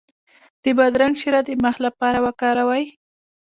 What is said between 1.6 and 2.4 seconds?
مخ لپاره